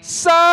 [0.00, 0.52] Saudações,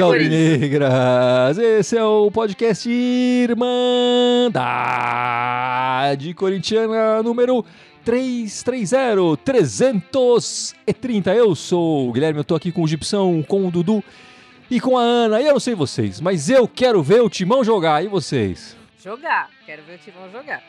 [0.00, 1.58] Alvinegras!
[1.58, 4.54] Esse é o podcast Irmandade
[6.34, 7.64] Corintiana número
[8.04, 11.34] 330, 330.
[11.34, 14.04] Eu sou o Guilherme, eu tô aqui com o Gipsão, com o Dudu
[14.70, 15.40] e com a Ana.
[15.40, 18.04] E eu não sei vocês, mas eu quero ver o Timão jogar.
[18.04, 18.76] E vocês?
[19.02, 19.50] Jogar.
[19.64, 20.62] Quero ver o Timão jogar.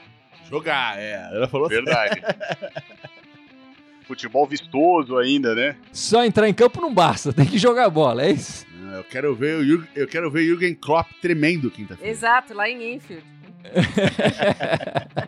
[0.49, 1.29] Jogar, é.
[1.33, 2.21] Ela falou Verdade.
[4.07, 5.75] Futebol vistoso ainda, né?
[5.91, 8.65] Só entrar em campo não basta, tem que jogar bola, é isso?
[8.93, 12.09] Eu quero ver o Jürgen, eu quero ver o Jürgen Klopp tremendo quinta-feira.
[12.09, 13.25] Exato, lá em Enfield.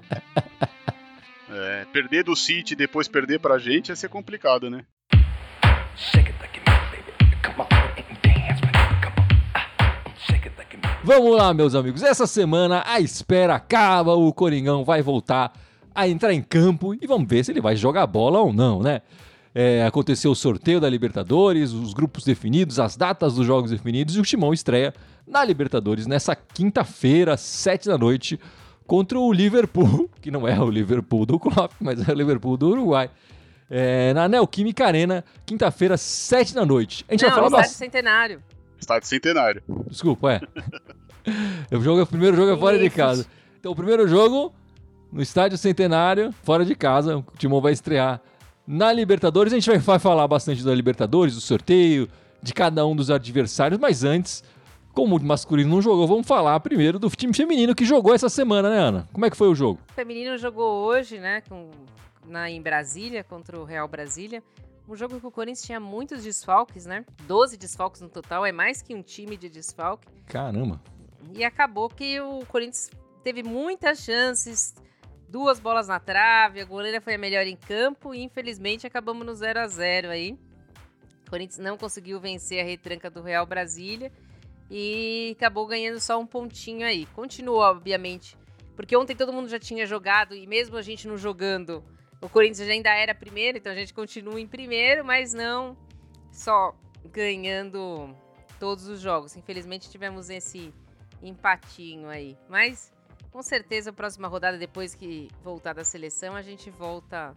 [1.52, 4.86] É, perder do City e depois perder pra gente ia ser complicado, né?
[11.10, 12.04] Vamos lá, meus amigos.
[12.04, 15.52] Essa semana a espera acaba, o Coringão vai voltar
[15.96, 19.02] a entrar em campo e vamos ver se ele vai jogar bola ou não, né?
[19.56, 24.20] É, aconteceu o sorteio da Libertadores, os grupos definidos, as datas dos jogos definidos e
[24.20, 24.94] o Timão estreia
[25.26, 28.40] na Libertadores nessa quinta-feira, sete da noite,
[28.86, 32.70] contra o Liverpool, que não é o Liverpool do Klopp, mas é o Liverpool do
[32.70, 33.10] Uruguai.
[33.68, 37.04] É, na Neoquímica Arena, quinta-feira, sete da noite.
[37.10, 37.78] A gente Não, vai falar estádio bastante.
[37.80, 38.44] centenário.
[38.80, 39.64] Estádio Centenário.
[39.88, 40.42] Desculpa, é.
[41.72, 42.96] o, jogo, o primeiro jogo é fora de Isso.
[42.96, 43.26] casa.
[43.60, 44.54] Então, o primeiro jogo
[45.12, 47.18] no Estádio Centenário, fora de casa.
[47.18, 48.22] O Timão vai estrear
[48.68, 49.52] na Libertadores.
[49.52, 52.08] A gente vai, vai falar bastante da Libertadores, do sorteio,
[52.42, 53.80] de cada um dos adversários.
[53.80, 54.44] Mas antes,
[54.94, 58.70] como o masculino não jogou, vamos falar primeiro do time feminino que jogou essa semana,
[58.70, 59.10] né, Ana?
[59.12, 59.80] Como é que foi o jogo?
[59.90, 61.70] O feminino jogou hoje, né, com,
[62.28, 64.44] na, em Brasília, contra o Real Brasília.
[64.88, 67.06] Um jogo que o Corinthians tinha muitos desfalques, né?
[67.28, 70.08] 12 desfalques no total, é mais que um time de desfalque.
[70.26, 70.82] Caramba.
[71.34, 72.90] E acabou que o Corinthians
[73.24, 74.74] teve muitas chances,
[75.28, 79.36] duas bolas na trave, a goleira foi a melhor em campo e infelizmente acabamos no
[79.36, 80.38] 0 a 0 aí.
[81.28, 84.12] O Corinthians não conseguiu vencer a retranca do Real Brasília
[84.72, 87.06] e acabou ganhando só um pontinho aí.
[87.08, 88.36] Continua, obviamente,
[88.76, 91.84] porque ontem todo mundo já tinha jogado e mesmo a gente não jogando,
[92.22, 95.78] o Corinthians ainda era primeiro, então a gente continua em primeiro, mas não
[96.32, 98.14] só ganhando
[98.60, 99.36] todos os jogos.
[99.36, 100.74] Infelizmente tivemos esse
[101.22, 102.38] empatinho aí.
[102.50, 102.92] Mas
[103.32, 107.34] com certeza a próxima rodada, depois que voltar da seleção, a gente volta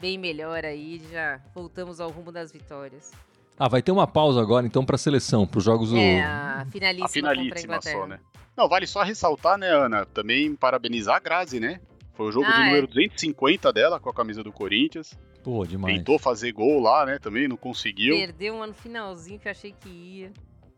[0.00, 1.00] bem melhor aí.
[1.10, 3.12] Já voltamos ao rumo das vitórias.
[3.58, 5.96] Ah, vai ter uma pausa agora, então, pra seleção, pros jogos do.
[5.98, 7.98] É, a finalíssima, A contra a finalíssima Inglaterra.
[8.00, 8.20] só, né?
[8.56, 10.06] Não, vale só ressaltar, né, Ana?
[10.06, 11.78] Também parabenizar a Grazi, né?
[12.14, 12.64] Foi o jogo Ah, de é.
[12.66, 15.18] número 250 dela com a camisa do Corinthians.
[15.42, 15.96] Pô, demais.
[15.96, 17.18] Tentou fazer gol lá, né?
[17.18, 18.14] Também não conseguiu.
[18.16, 20.32] Perdeu uma no finalzinho que eu achei que ia.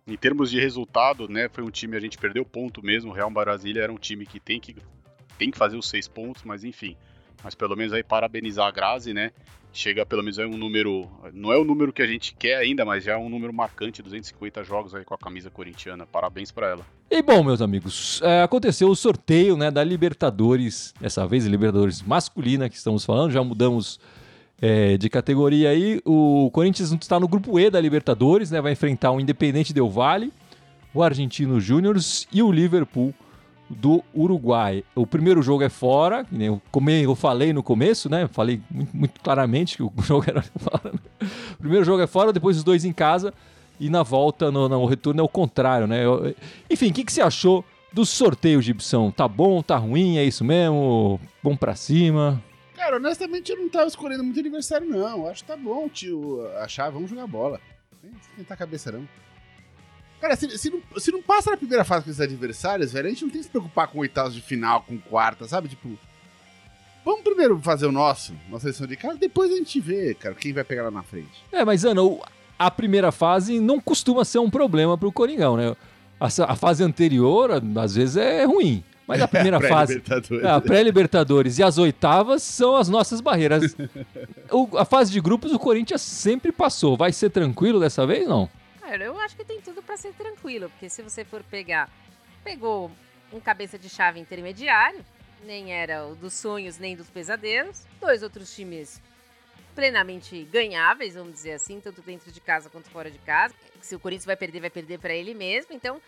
[0.06, 1.48] Em termos de resultado, né?
[1.48, 3.10] Foi um time, a gente perdeu ponto mesmo.
[3.10, 4.74] O Real Brasília era um time que tem que,
[5.38, 6.96] tem que fazer os seis pontos, mas enfim.
[7.42, 9.30] Mas pelo menos aí parabenizar a Grazi, né?
[9.72, 11.08] Chega pelo menos aí um número.
[11.32, 14.02] Não é o número que a gente quer ainda, mas já é um número marcante
[14.02, 16.04] 250 jogos aí com a camisa corintiana.
[16.04, 16.86] Parabéns pra ela.
[17.10, 22.68] E bom, meus amigos, é, aconteceu o sorteio né, da Libertadores, dessa vez Libertadores masculina
[22.68, 23.98] que estamos falando, já mudamos
[24.62, 26.00] é, de categoria aí.
[26.06, 30.32] O Corinthians está no grupo E da Libertadores, né, vai enfrentar o Independente Del Valle,
[30.94, 31.96] o Argentino Júnior
[32.32, 33.12] e o Liverpool
[33.68, 34.84] do Uruguai.
[34.94, 36.26] O primeiro jogo é fora,
[36.70, 38.28] como eu falei no começo, né?
[38.30, 40.92] Falei muito, muito claramente que o jogo era fora.
[40.92, 41.26] né?
[41.54, 43.32] O primeiro jogo é fora, depois os dois em casa.
[43.80, 46.04] E na volta, no, no retorno, é o contrário, né?
[46.04, 46.34] Eu-
[46.70, 49.10] enfim, o que, que você achou do sorteio, Gibson?
[49.10, 51.18] Tá bom, tá ruim, é isso mesmo?
[51.42, 52.40] Bom pra cima?
[52.82, 55.28] Cara, honestamente eu não tava escolhendo muito aniversário, não.
[55.28, 56.44] Acho que tá bom, tio.
[56.58, 57.60] Achar, vamos jogar bola.
[58.00, 59.08] Sem esquentar a cabeça, não.
[60.20, 63.10] Cara, se, se não, se não passa na primeira fase com esses adversários, velho, a
[63.10, 65.68] gente não tem que se preocupar com oitavos de final, com quarta, sabe?
[65.68, 65.96] Tipo,
[67.04, 70.52] vamos primeiro fazer o nosso, nossa seleção de casa, depois a gente vê, cara, quem
[70.52, 71.40] vai pegar lá na frente.
[71.52, 72.00] É, mas Ana,
[72.58, 75.76] a primeira fase não costuma ser um problema pro Coringão, né?
[76.18, 78.82] A, a fase anterior, às vezes, é ruim.
[79.12, 80.00] Mas a primeira fase.
[80.00, 80.44] Pré-Libertadores.
[80.44, 83.74] É, a pré-Libertadores e as oitavas são as nossas barreiras.
[84.50, 86.96] O- a fase de grupos o Corinthians sempre passou.
[86.96, 88.48] Vai ser tranquilo dessa vez, não?
[88.80, 91.88] Cara, eu acho que tem tudo pra ser tranquilo, porque se você for pegar,
[92.44, 92.90] pegou
[93.32, 95.00] um cabeça de chave intermediário,
[95.46, 99.00] nem era o dos sonhos nem dos pesadelos, dois outros times
[99.74, 103.54] plenamente ganháveis, vamos dizer assim, tanto dentro de casa quanto fora de casa.
[103.80, 105.72] Se o Corinthians vai perder, vai perder pra ele mesmo.
[105.74, 105.98] Então,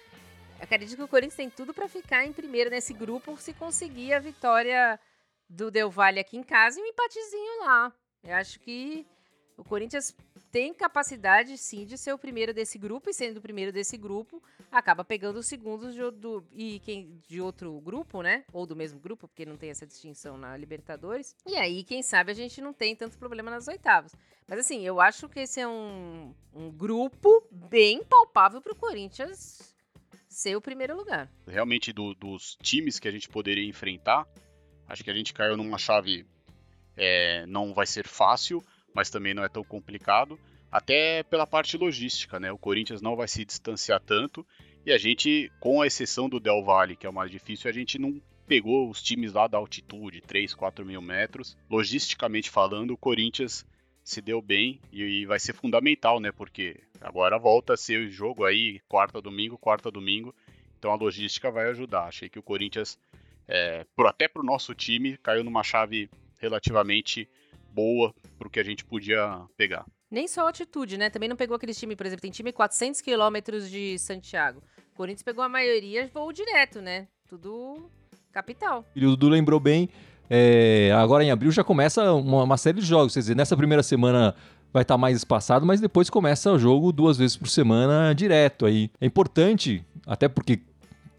[0.58, 4.12] eu acredito que o Corinthians tem tudo pra ficar em primeiro nesse grupo se conseguir
[4.14, 4.98] a vitória
[5.48, 7.92] do Del Valle aqui em casa e um empatezinho lá.
[8.22, 9.06] Eu acho que
[9.56, 10.14] O Corinthians
[10.50, 14.42] tem capacidade, sim, de ser o primeiro desse grupo, e sendo o primeiro desse grupo,
[14.70, 18.44] acaba pegando os segundos de, do, e quem, de outro grupo, né?
[18.52, 21.36] Ou do mesmo grupo, porque não tem essa distinção na Libertadores.
[21.46, 24.12] E aí, quem sabe, a gente não tem tanto problema nas oitavas.
[24.46, 29.73] Mas assim, eu acho que esse é um, um grupo bem palpável para o Corinthians
[30.34, 31.30] ser o primeiro lugar.
[31.46, 34.26] Realmente, do, dos times que a gente poderia enfrentar,
[34.88, 36.26] acho que a gente caiu numa chave.
[36.96, 38.62] É, não vai ser fácil,
[38.94, 40.38] mas também não é tão complicado.
[40.70, 42.50] Até pela parte logística, né?
[42.50, 44.46] O Corinthians não vai se distanciar tanto.
[44.84, 47.72] E a gente, com a exceção do Del Valle, que é o mais difícil, a
[47.72, 51.56] gente não pegou os times lá da altitude, 3, 4 mil metros.
[51.70, 53.64] Logisticamente falando, o Corinthians
[54.04, 56.30] se deu bem e, vai ser fundamental, né?
[56.30, 60.34] Porque agora volta a ser o jogo aí, quarta domingo, quarta domingo.
[60.78, 62.04] Então a logística vai ajudar.
[62.04, 62.98] Achei que o Corinthians,
[63.48, 67.26] é, até para o nosso time, caiu numa chave relativamente
[67.72, 69.86] boa pro que a gente podia pegar.
[70.10, 71.08] Nem só altitude, né?
[71.08, 74.62] Também não pegou aqueles time, por exemplo, tem time 400 quilômetros de Santiago.
[74.92, 77.08] O Corinthians pegou a maioria voo direto, né?
[77.26, 77.90] Tudo
[78.30, 78.84] capital.
[78.94, 79.88] E o Dudu lembrou bem,
[80.28, 83.14] é, agora em abril já começa uma, uma, série de jogos.
[83.14, 84.34] Quer dizer, nessa primeira semana
[84.72, 88.66] vai estar tá mais espaçado, mas depois começa o jogo duas vezes por semana direto.
[88.66, 90.60] Aí é importante, até porque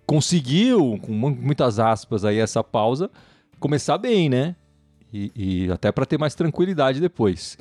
[0.06, 3.10] conseguiu, com muitas aspas aí, essa pausa,
[3.60, 4.56] começar bem, né?
[5.14, 7.58] E, e até para ter mais tranquilidade depois.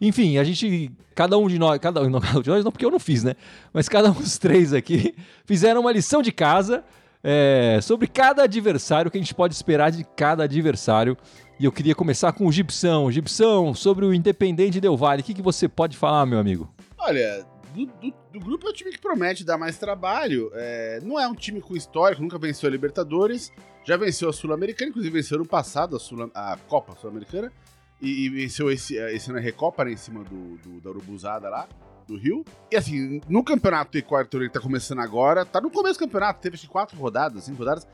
[0.00, 2.98] Enfim, a gente, cada um de nós, cada um de nós não, porque eu não
[2.98, 3.34] fiz, né?
[3.72, 5.14] Mas cada um dos três aqui
[5.44, 6.82] fizeram uma lição de casa
[7.22, 11.16] é, sobre cada adversário, que a gente pode esperar de cada adversário.
[11.58, 13.10] E eu queria começar com o Gibson.
[13.10, 16.72] Gibson, sobre o Independente Del Vale, o que, que você pode falar, meu amigo?
[16.98, 17.44] Olha,
[17.74, 20.50] do, do, do, grupo é o time que promete dar mais trabalho.
[20.54, 23.52] É, não é um time com histórico, nunca venceu a Libertadores.
[23.84, 27.52] Já venceu a Sul-Americana, inclusive venceu no passado a, Sul a Copa Sul-Americana.
[28.00, 31.50] E, e, venceu esse, esse ano a Recopa né, em cima do, do, da Urubuzada
[31.50, 31.68] lá,
[32.10, 32.44] do Rio.
[32.70, 36.56] E assim, no campeonato T4 que tá começando agora, tá no começo do campeonato, teve
[36.56, 37.86] acho, quatro rodadas, cinco rodadas.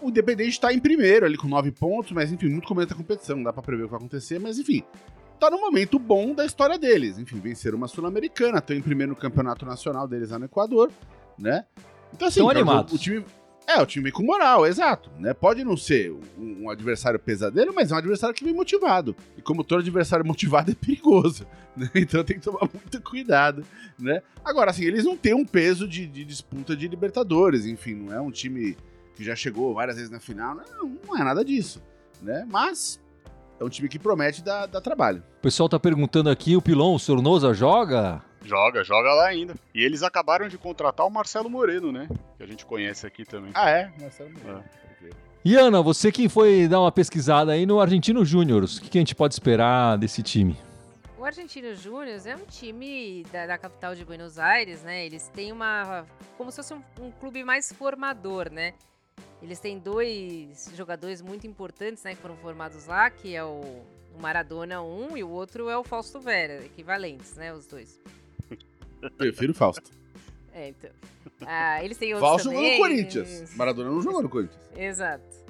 [0.00, 3.36] O Independente tá em primeiro ali com nove pontos, mas enfim, muito começo da competição,
[3.36, 4.82] não dá pra prever o que vai acontecer, mas enfim,
[5.38, 7.18] tá no momento bom da história deles.
[7.18, 10.90] Enfim, venceram uma Sul-Americana, estão em primeiro no campeonato nacional deles lá no Equador,
[11.38, 11.64] né?
[12.14, 13.24] Então, assim, o, o, time.
[13.66, 15.10] É, o time com moral, exato.
[15.18, 15.32] Né?
[15.32, 19.16] Pode não ser um, um, adversário pesadelo, mas é um adversário que vem motivado.
[19.36, 21.46] E como todo adversário motivado é perigoso.
[21.76, 21.88] Né?
[21.94, 23.64] Então tem que tomar muito cuidado.
[23.98, 24.22] Né?
[24.44, 27.64] Agora, assim, eles não têm um peso de, de, disputa de Libertadores.
[27.64, 28.76] Enfim, não é um time
[29.14, 30.54] que já chegou várias vezes na final.
[30.54, 31.80] Não, não é nada disso.
[32.20, 32.46] Né?
[32.48, 33.00] Mas
[33.58, 35.22] é um time que promete dar, dar trabalho.
[35.38, 38.22] O pessoal tá perguntando aqui, o Pilon, o Sornosa joga?
[38.44, 39.54] Joga, joga lá ainda.
[39.74, 42.08] E eles acabaram de contratar o Marcelo Moreno, né?
[42.36, 43.52] Que a gente conhece aqui também.
[43.54, 43.92] Ah, é?
[44.00, 44.64] Marcelo Moreno.
[44.78, 44.82] É.
[45.44, 49.00] E Ana, você quem foi dar uma pesquisada aí no Argentino Júnior, o que a
[49.00, 50.56] gente pode esperar desse time?
[51.18, 55.04] O Argentino Júnior é um time da, da, capital de Buenos Aires, né?
[55.04, 56.04] Eles têm uma.
[56.36, 58.74] como se fosse um, um clube mais formador, né?
[59.42, 63.60] Eles têm dois jogadores muito importantes, né, que foram formados lá, que é o,
[64.14, 68.00] o Maradona um e o outro é o Fausto Vera, equivalentes, né, os dois.
[69.10, 69.90] Prefiro o Fausto.
[70.52, 70.90] É, então.
[71.46, 73.56] Ah, eles têm outros Fausto jogou no Corinthians.
[73.56, 74.62] Maradona não jogou no Corinthians.
[74.76, 75.42] Exato.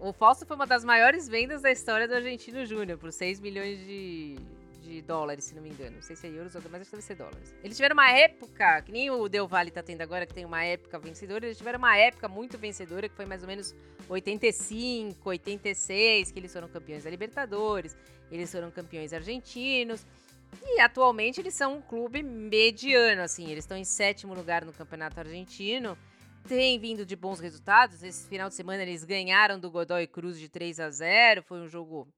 [0.00, 3.78] O Fausto foi uma das maiores vendas da história do Argentino Júnior, por 6 milhões
[3.86, 4.36] de,
[4.80, 5.96] de dólares, se não me engano.
[5.96, 7.54] Não sei se é euros, mas acho que deve ser dólares.
[7.62, 10.64] Eles tiveram uma época, que nem o Del Valle tá tendo agora, que tem uma
[10.64, 13.74] época vencedora, eles tiveram uma época muito vencedora, que foi mais ou menos
[14.08, 17.96] 85, 86, que eles foram campeões da Libertadores,
[18.30, 20.04] eles foram campeões argentinos.
[20.60, 25.18] E atualmente eles são um clube mediano, assim, eles estão em sétimo lugar no Campeonato
[25.20, 25.96] Argentino.
[26.46, 28.02] Tem vindo de bons resultados.
[28.02, 31.42] Esse final de semana eles ganharam do Godoy Cruz de 3 a 0.
[31.42, 32.08] Foi um jogo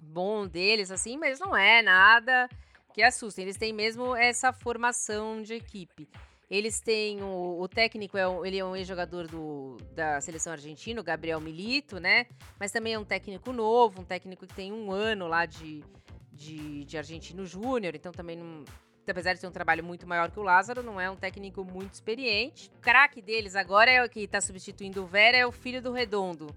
[0.00, 2.48] bom deles, assim, mas não é nada
[2.92, 3.42] que assusta.
[3.42, 6.08] Eles têm mesmo essa formação de equipe.
[6.48, 9.26] Eles têm o, o técnico, é, ele é um ex-jogador
[9.92, 12.26] da seleção argentina, o Gabriel Milito, né?
[12.60, 15.82] Mas também é um técnico novo, um técnico que tem um ano lá de,
[16.34, 18.64] de, de argentino júnior, então também não,
[19.08, 21.94] apesar de ter um trabalho muito maior que o Lázaro, não é um técnico muito
[21.94, 22.70] experiente.
[22.76, 25.92] O craque deles agora é o que está substituindo o Vera, é o filho do
[25.92, 26.54] Redondo,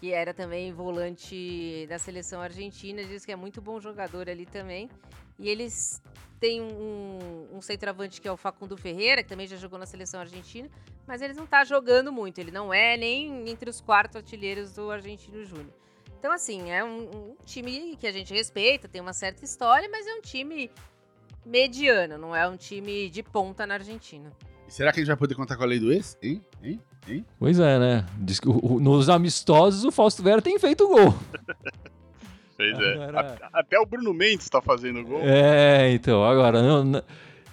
[0.00, 4.90] que era também volante da seleção argentina, diz que é muito bom jogador ali também.
[5.38, 6.02] E eles
[6.40, 10.20] têm um, um centroavante que é o Facundo Ferreira, que também já jogou na seleção
[10.20, 10.68] argentina,
[11.06, 14.90] mas ele não está jogando muito, ele não é nem entre os quatro artilheiros do
[14.90, 15.72] Argentino Júnior.
[16.22, 20.06] Então, assim, é um, um, time que a gente respeita, tem uma certa história, mas
[20.06, 20.70] é um time
[21.44, 24.30] mediano, não é um time de ponta na Argentina.
[24.68, 26.16] E será que a gente vai poder contar com a lei do ex?
[26.22, 26.40] Hein?
[26.62, 26.80] Hein?
[27.08, 27.26] Hein?
[27.40, 28.06] Pois é, né?
[28.18, 31.12] Diz que o, o, nos amistosos o Fausto Vera tem feito gol.
[32.56, 32.92] Pois é.
[32.92, 35.18] Agora- A- Até o Bruno Mendes tá fazendo gol.
[35.22, 37.02] É, então, agora, não, não-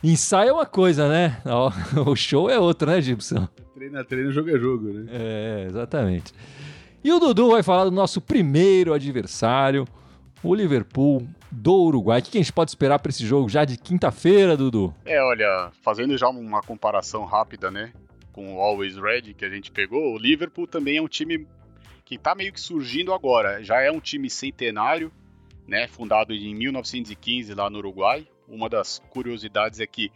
[0.03, 1.41] ensaio é uma coisa, né?
[2.05, 3.47] O show é outra, né, Gibson?
[3.73, 5.05] Treino a treino, jogo é jogo, né?
[5.09, 6.31] É, exatamente.
[7.03, 9.85] E o Dudu vai falar do nosso primeiro adversário,
[10.43, 12.19] o Liverpool do Uruguai.
[12.19, 14.93] O que a gente pode esperar para esse jogo já de quinta-feira, Dudu?
[15.05, 17.93] É, olha, fazendo já uma comparação rápida, né,
[18.33, 21.47] com o Always Red que a gente pegou, o Liverpool também é um time
[22.03, 23.63] que tá meio que surgindo agora.
[23.63, 25.11] Já é um time centenário,
[25.67, 28.27] né, fundado em 1915 lá no Uruguai.
[28.47, 30.11] Uma das curiosidades é que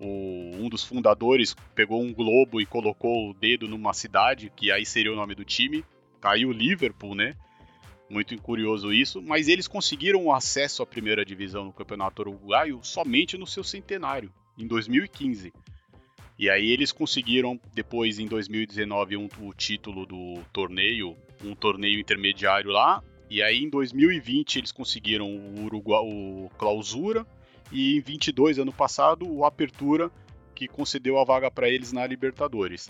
[0.00, 4.84] o- um dos fundadores pegou um globo e colocou o dedo numa cidade, que aí
[4.84, 5.84] seria o nome do time.
[6.22, 7.34] Aí o Liverpool, né?
[8.10, 13.36] Muito curioso isso, mas eles conseguiram o acesso à primeira divisão no Campeonato Uruguaio somente
[13.36, 15.52] no seu centenário, em 2015.
[16.38, 22.70] E aí eles conseguiram, depois em 2019, um- o título do torneio, um torneio intermediário
[22.70, 23.02] lá.
[23.28, 27.26] E aí em 2020 eles conseguiram o, Uruguai, o Clausura.
[27.70, 30.10] E em 22, ano passado, o Apertura,
[30.54, 32.88] que concedeu a vaga para eles na Libertadores.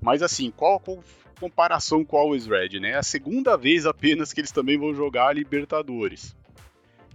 [0.00, 1.02] Mas assim, qual co-
[1.38, 2.90] comparação com o Always Red, né?
[2.90, 6.36] É a segunda vez apenas que eles também vão jogar a Libertadores.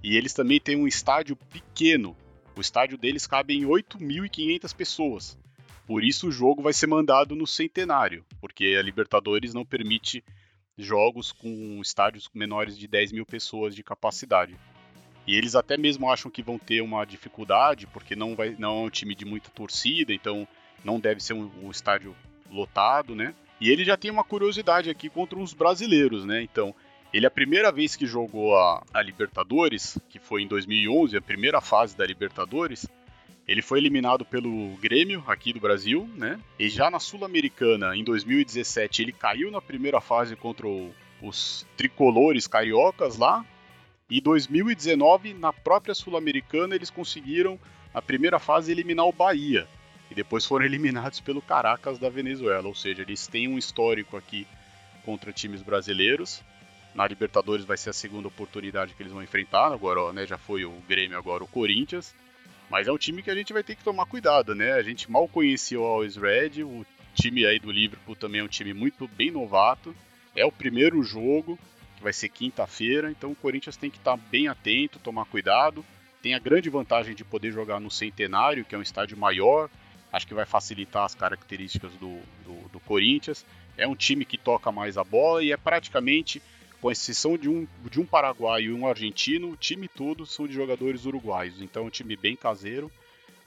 [0.03, 2.15] E eles também têm um estádio pequeno.
[2.55, 5.37] O estádio deles cabe em 8.500 pessoas.
[5.85, 10.23] Por isso o jogo vai ser mandado no centenário, porque a Libertadores não permite
[10.77, 14.55] jogos com estádios menores de 10 mil pessoas de capacidade.
[15.25, 18.87] E eles até mesmo acham que vão ter uma dificuldade, porque não, vai, não é
[18.87, 20.47] um time de muita torcida, então
[20.83, 22.15] não deve ser um, um estádio
[22.51, 23.33] lotado, né?
[23.63, 26.41] E ele já tem uma curiosidade aqui contra os brasileiros, né?
[26.41, 26.75] Então,
[27.13, 31.61] ele a primeira vez que jogou a, a Libertadores, que foi em 2011, a primeira
[31.61, 32.85] fase da Libertadores,
[33.47, 36.39] ele foi eliminado pelo Grêmio aqui do Brasil, né?
[36.59, 42.47] E já na Sul-Americana, em 2017, ele caiu na primeira fase contra o- os tricolores
[42.47, 43.45] cariocas lá.
[44.09, 47.57] E 2019, na própria Sul-Americana, eles conseguiram,
[47.93, 49.67] na primeira fase, eliminar o Bahia.
[50.13, 52.67] E depois foram eliminados pelo Caracas da Venezuela.
[52.67, 54.45] Ou seja, eles têm um histórico aqui
[55.03, 56.43] contra times brasileiros.
[56.93, 59.73] Na Libertadores vai ser a segunda oportunidade que eles vão enfrentar.
[59.73, 62.13] Agora, né, já foi o Grêmio, agora o Corinthians.
[62.69, 64.73] Mas é um time que a gente vai ter que tomar cuidado, né?
[64.73, 68.47] A gente mal conhecia o Always Red, o time aí do Liverpool também é um
[68.47, 69.95] time muito bem novato.
[70.35, 71.57] É o primeiro jogo,
[71.97, 75.83] que vai ser quinta-feira, então o Corinthians tem que estar bem atento, tomar cuidado.
[76.21, 79.71] Tem a grande vantagem de poder jogar no Centenário, que é um estádio maior.
[80.13, 83.43] Acho que vai facilitar as características do, do, do Corinthians.
[83.75, 86.39] É um time que toca mais a bola e é praticamente,
[86.79, 90.53] com exceção de um, de um paraguaio e um argentino, o time todo são de
[90.53, 91.59] jogadores uruguaios.
[91.59, 92.91] Então é um time bem caseiro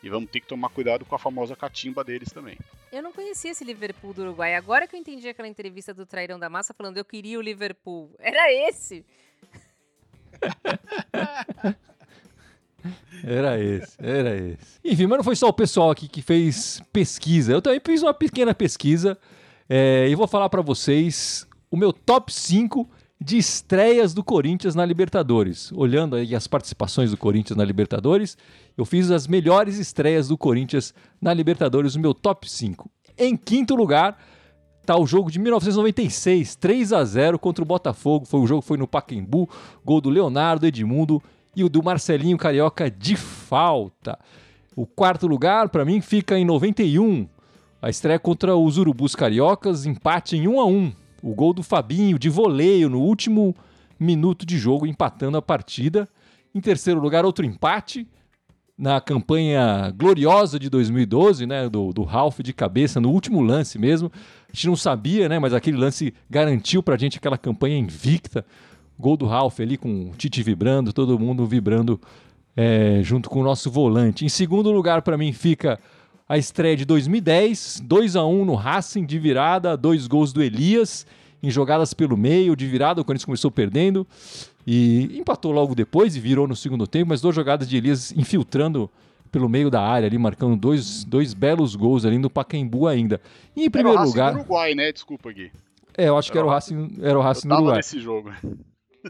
[0.02, 2.58] e vamos ter que tomar cuidado com a famosa catimba deles também.
[2.90, 4.56] Eu não conhecia esse Liverpool do Uruguai.
[4.56, 8.12] Agora que eu entendi aquela entrevista do Trairão da Massa falando eu queria o Liverpool.
[8.18, 9.06] Era esse.
[13.24, 14.78] Era esse, era esse.
[14.84, 17.52] Enfim, mas não foi só o pessoal aqui que fez pesquisa.
[17.52, 19.18] Eu também fiz uma pequena pesquisa
[19.68, 22.88] é, e vou falar pra vocês o meu top 5
[23.20, 25.72] de estreias do Corinthians na Libertadores.
[25.72, 28.36] Olhando aí as participações do Corinthians na Libertadores,
[28.76, 32.90] eu fiz as melhores estreias do Corinthians na Libertadores, o meu top 5.
[33.18, 34.18] Em quinto lugar,
[34.84, 38.26] tá o jogo de 1996, 3 a 0 contra o Botafogo.
[38.26, 39.48] Foi o jogo foi no Pacaembu,
[39.84, 41.22] gol do Leonardo Edmundo
[41.56, 44.18] e o do Marcelinho Carioca de falta.
[44.76, 47.26] O quarto lugar para mim fica em 91.
[47.80, 50.92] A estreia contra os Urubus Cariocas, empate em 1 a 1.
[51.22, 53.56] O gol do Fabinho de voleio no último
[53.98, 56.06] minuto de jogo empatando a partida.
[56.54, 58.06] Em terceiro lugar, outro empate
[58.78, 64.12] na campanha gloriosa de 2012, né, do, do Ralph de cabeça, no último lance mesmo.
[64.48, 68.44] A gente não sabia, né, mas aquele lance garantiu pra gente aquela campanha invicta.
[68.98, 72.00] Gol do Ralph ali com o Tite vibrando, todo mundo vibrando
[72.56, 74.24] é, junto com o nosso volante.
[74.24, 75.78] Em segundo lugar, para mim, fica
[76.28, 81.06] a estreia de 2010, 2 a 1 no Racing de virada, dois gols do Elias
[81.42, 84.06] em jogadas pelo meio, de virada, o Corinthians começou perdendo
[84.66, 88.90] e empatou logo depois e virou no segundo tempo, mas duas jogadas de Elias infiltrando
[89.30, 93.20] pelo meio da área ali, marcando dois, dois belos gols ali no Pacaembu ainda.
[93.54, 94.90] E em Era o primeiro Racing lugar, Uruguai, né?
[94.90, 95.52] Desculpa, Gui.
[95.96, 97.76] é, eu acho que era o Racing, era o Eu Racing do tava Uruguai.
[97.76, 98.32] nesse jogo.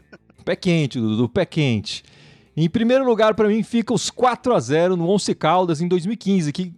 [0.45, 2.03] Pé quente, Dudu, pé quente.
[2.55, 6.51] Em primeiro lugar, para mim, fica os 4 a 0 no Once Caldas em 2015,
[6.53, 6.73] que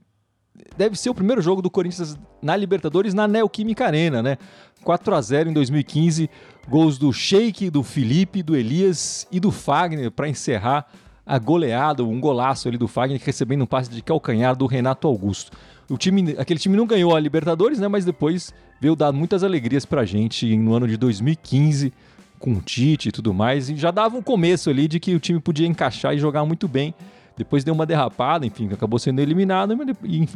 [0.75, 4.37] deve ser o primeiro jogo do Corinthians na Libertadores na Neoquímica Arena, né?
[4.83, 6.29] 4 a 0 em 2015,
[6.67, 10.87] gols do Sheik, do Felipe, do Elias e do Fagner para encerrar
[11.25, 15.55] a goleada, um golaço ali do Fagner recebendo um passe de calcanhar do Renato Augusto.
[15.89, 17.87] O time, aquele time não ganhou a Libertadores, né?
[17.87, 21.93] Mas depois veio dar muitas alegrias pra gente no ano de 2015
[22.39, 25.19] com o Tite e tudo mais, e já dava um começo ali de que o
[25.19, 26.93] time podia encaixar e jogar muito bem.
[27.37, 29.77] Depois deu uma derrapada, enfim, acabou sendo eliminado,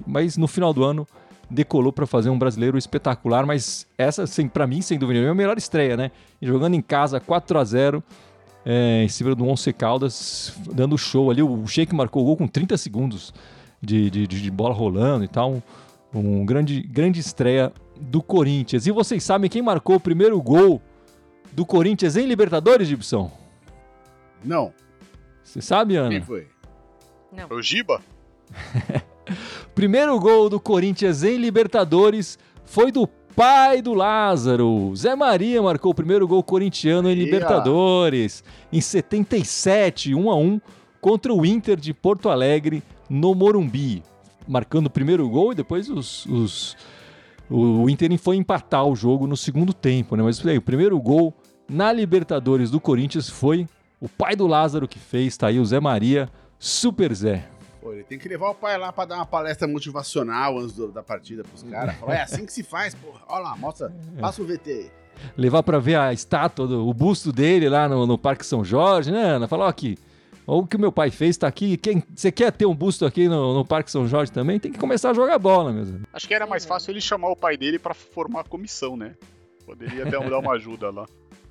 [0.05, 1.07] mas no final do ano
[1.49, 5.57] decolou para fazer um brasileiro espetacular, mas essa, para mim, sem dúvida, é a melhor
[5.57, 6.11] estreia, né?
[6.41, 8.03] jogando em casa 4 a 0
[8.65, 11.43] é, em cima do Once Caldas, dando show ali.
[11.43, 13.33] O Sheik marcou o gol com 30 segundos
[13.81, 15.61] de, de, de bola rolando e tal.
[16.13, 18.87] Um grande, grande estreia do Corinthians.
[18.87, 20.81] E vocês sabem quem marcou o primeiro gol
[21.53, 23.31] do Corinthians em Libertadores, Gibson?
[24.43, 24.73] Não.
[25.43, 26.09] Você sabe, Ana?
[26.09, 26.47] Quem foi?
[27.31, 27.47] Não.
[27.47, 28.01] Foi o Giba?
[29.75, 34.93] Primeiro gol do Corinthians em Libertadores foi do pai do Lázaro.
[34.95, 40.61] Zé Maria marcou o primeiro gol corintiano em Libertadores em 77, 1 a 1
[41.01, 44.03] contra o Inter de Porto Alegre no Morumbi,
[44.47, 46.77] marcando o primeiro gol e depois os, os
[47.49, 50.23] o Inter foi empatar o jogo no segundo tempo, né?
[50.23, 51.33] Mas aí, o primeiro gol
[51.69, 53.67] na Libertadores do Corinthians foi
[53.99, 56.29] o pai do Lázaro que fez, tá aí o Zé Maria,
[56.59, 57.47] Super Zé.
[57.81, 60.91] Pô, ele tem que levar o pai lá pra dar uma palestra motivacional antes do,
[60.91, 61.95] da partida pros caras.
[61.95, 63.21] Falar, é assim que se faz, porra.
[63.27, 64.91] Olha lá, mostra, passa o VT aí.
[65.37, 69.11] Levar pra ver a estátua, do, o busto dele lá no, no Parque São Jorge,
[69.11, 69.47] né, Ana?
[69.47, 69.97] Falar, ó, aqui,
[70.45, 71.77] o que o meu pai fez tá aqui.
[71.77, 74.59] Quem, você quer ter um busto aqui no, no Parque São Jorge também?
[74.59, 76.01] Tem que começar a jogar bola mesmo.
[76.11, 79.15] Acho que era mais fácil ele chamar o pai dele pra formar a comissão, né?
[79.65, 81.05] Poderia dar uma ajuda lá.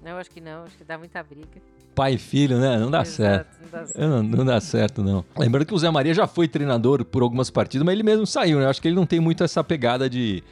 [0.04, 1.62] Não, acho que não, acho que dá muita briga.
[1.94, 2.78] Pai e filho, né?
[2.78, 3.49] Não dá Exato, certo.
[3.62, 4.00] Não dá certo.
[4.00, 5.25] Não, não dá certo, não.
[5.38, 8.59] Lembrando que o Zé Maria já foi treinador por algumas partidas, mas ele mesmo saiu,
[8.59, 8.64] né?
[8.64, 10.42] Eu acho que ele não tem muito essa pegada de,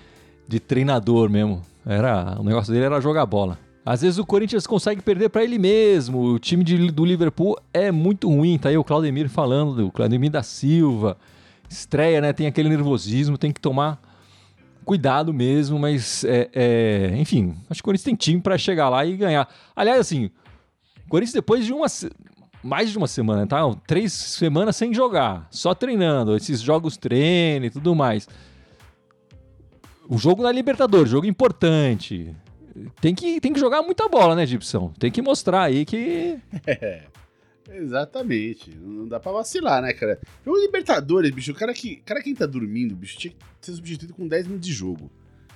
[0.46, 1.62] de treinador mesmo.
[1.84, 3.58] Era, o negócio dele era jogar bola.
[3.84, 6.20] Às vezes o Corinthians consegue perder para ele mesmo.
[6.20, 8.58] O time de, do Liverpool é muito ruim.
[8.58, 11.16] Tá aí o Claudemir falando, o Claudemir da Silva.
[11.68, 12.32] Estreia, né?
[12.32, 14.00] Tem aquele nervosismo, tem que tomar
[14.90, 19.06] cuidado mesmo, mas é, é, enfim, acho que o Corinthians tem time para chegar lá
[19.06, 19.48] e ganhar.
[19.76, 20.32] Aliás, assim,
[21.06, 21.86] o Corinthians depois de uma
[22.60, 23.60] mais de uma semana, tá?
[23.86, 28.28] Três semanas sem jogar, só treinando, esses jogos treino e tudo mais.
[30.08, 32.34] O jogo na Libertadores, jogo importante.
[33.00, 34.92] Tem que, tem que jogar muita bola, né, Gibson?
[34.98, 36.36] Tem que mostrar aí que.
[37.70, 38.76] Exatamente.
[38.76, 40.20] Não dá pra vacilar, né, cara?
[40.44, 44.14] O Libertadores, bicho, o cara que, cara quem tá dormindo, bicho, tinha que ser substituído
[44.14, 45.10] com 10 minutos de jogo.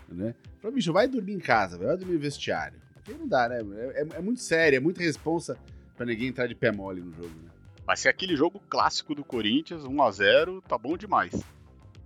[0.08, 0.34] Né?
[0.60, 2.78] Fala, bicho, vai dormir em casa, vai dormir no vestiário.
[2.94, 3.58] Porque não dá, né?
[3.58, 5.58] É, é, é muito sério, é muita responsa
[5.96, 7.50] pra ninguém entrar de pé mole no jogo, né?
[7.84, 11.34] Vai ser aquele jogo clássico do Corinthians, 1x0, tá bom demais.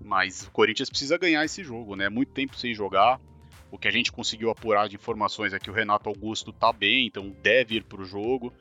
[0.00, 2.08] Mas o Corinthians precisa ganhar esse jogo, né?
[2.08, 3.20] Muito tempo sem jogar.
[3.70, 7.06] O que a gente conseguiu apurar de informações é que o Renato Augusto tá bem,
[7.06, 8.52] então deve ir pro jogo,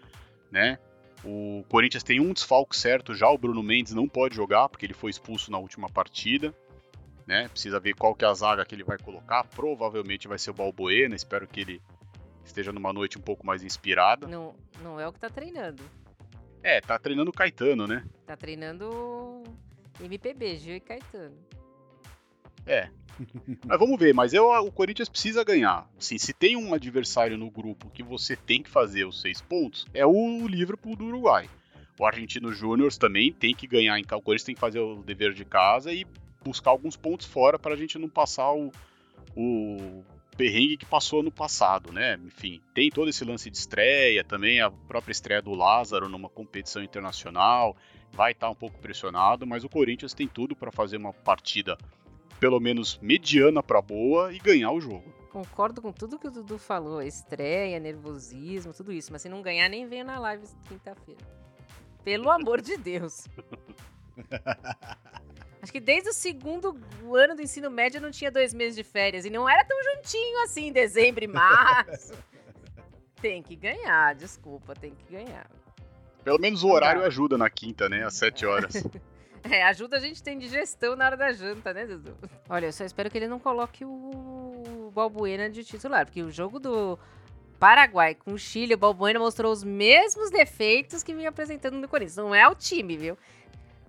[0.52, 0.78] né?
[1.24, 4.94] O Corinthians tem um desfalque certo já, o Bruno Mendes não pode jogar porque ele
[4.94, 6.54] foi expulso na última partida,
[7.26, 7.48] né?
[7.50, 9.44] Precisa ver qual que é a zaga que ele vai colocar.
[9.44, 11.82] Provavelmente vai ser o Balbuena, espero que ele
[12.46, 14.28] esteja numa noite um pouco mais inspirada.
[14.28, 15.84] Não, não é o que tá treinando.
[16.64, 18.06] É, tá treinando o Caetano, né?
[18.26, 19.44] Tá treinando
[20.00, 21.38] MPB, Gil e Caetano.
[22.68, 22.90] É.
[23.66, 25.90] Mas vamos ver, mas eu, o Corinthians precisa ganhar.
[25.98, 29.88] Assim, se tem um adversário no grupo que você tem que fazer os seis pontos,
[29.94, 31.50] é o Liverpool do Uruguai.
[32.00, 35.34] O Argentino Júnior também tem que ganhar, então o Corinthians tem que fazer o dever
[35.34, 36.06] de casa e
[36.44, 38.72] buscar alguns pontos fora para a gente não passar o,
[39.36, 40.04] o
[40.38, 42.20] perrengue que passou no passado, né?
[42.24, 46.84] Enfim, tem todo esse lance de estreia, também a própria estreia do Lázaro numa competição
[46.84, 47.76] internacional,
[48.12, 51.76] vai estar tá um pouco pressionado, mas o Corinthians tem tudo para fazer uma partida
[52.40, 55.14] pelo menos mediana para boa e ganhar o jogo.
[55.32, 59.70] Concordo com tudo que o Dudu falou, estreia, nervosismo, tudo isso, mas se não ganhar
[59.70, 61.22] nem venho na live quinta-feira.
[62.04, 63.28] Pelo amor de Deus.
[65.62, 66.80] Acho que desde o segundo
[67.14, 69.26] ano do ensino médio eu não tinha dois meses de férias.
[69.26, 72.14] E não era tão juntinho assim, dezembro e março.
[73.22, 75.50] tem que ganhar, desculpa, tem que ganhar.
[76.24, 78.06] Pelo menos o horário ajuda na quinta, né?
[78.06, 78.84] Às sete horas.
[79.52, 82.18] É, ajuda a gente tem digestão na hora da janta, né, Dudu?
[82.50, 86.60] Olha, eu só espero que ele não coloque o Balbuena de titular, porque o jogo
[86.60, 87.00] do
[87.60, 92.18] Paraguai com o Chile, o Balbuena mostrou os mesmos defeitos que vinha apresentando no Corinthians.
[92.18, 93.18] Não é o time, viu?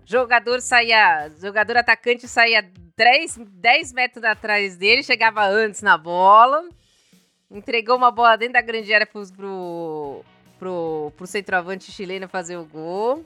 [0.04, 1.30] Jogador saía.
[1.40, 2.64] Jogador atacante saía
[2.96, 6.66] 3, 10 metros atrás dele, chegava antes na bola.
[7.50, 9.22] Entregou uma bola dentro da grande área pro,
[10.58, 13.24] pro, pro, centroavante chileno fazer o gol.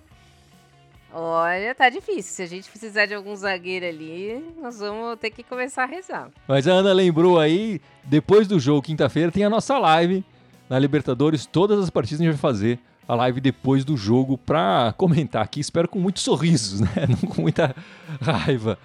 [1.14, 2.34] Olha, tá difícil.
[2.34, 6.30] Se a gente precisar de algum zagueiro ali, nós vamos ter que começar a rezar.
[6.48, 10.24] Mas a Ana lembrou aí, depois do jogo, quinta-feira, tem a nossa live
[10.70, 11.44] na Libertadores.
[11.44, 15.60] Todas as partidas a gente vai fazer a live depois do jogo pra comentar aqui.
[15.60, 16.88] Espero com muitos sorrisos, né?
[17.08, 17.74] Não com muita
[18.20, 18.78] raiva.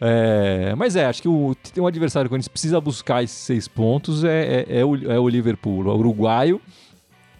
[0.00, 3.36] É, mas é, acho que o, tem um adversário que a gente precisa buscar esses
[3.36, 6.60] seis pontos é, é, é, o, é o Liverpool, o uruguaio.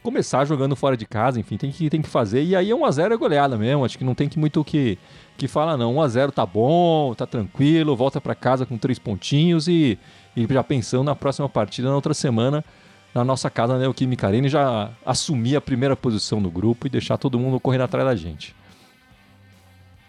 [0.03, 2.43] Começar jogando fora de casa, enfim, tem que, tem que fazer.
[2.43, 4.99] E aí é 1x0 é goleada mesmo, acho que não tem que muito o que,
[5.37, 5.95] que falar não.
[5.95, 9.99] 1x0 tá bom, tá tranquilo, volta para casa com três pontinhos e,
[10.37, 12.65] e já pensando na próxima partida, na outra semana,
[13.15, 16.91] na nossa casa, né, o Kimi Arena, já assumir a primeira posição no grupo e
[16.91, 18.55] deixar todo mundo correndo atrás da gente.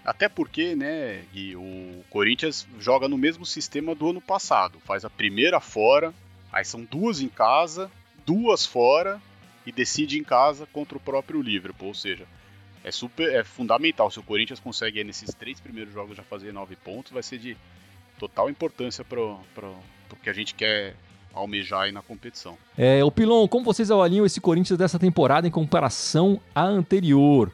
[0.06, 4.80] Até porque, né, Gui, o Corinthians joga no mesmo sistema do ano passado.
[4.84, 6.13] Faz a primeira fora,
[6.52, 7.91] aí são duas em casa,
[8.25, 9.21] duas fora
[9.65, 11.89] e decide em casa contra o próprio Liverpool.
[11.89, 12.28] Ou seja,
[12.84, 14.10] é super é fundamental.
[14.10, 17.58] Se o Corinthians consegue nesses três primeiros jogos já fazer nove pontos, vai ser de
[18.17, 20.95] total importância para o que a gente quer
[21.34, 22.58] almejar aí na competição.
[22.78, 27.54] É, o Pilon, como vocês avaliam esse Corinthians dessa temporada em comparação à anterior?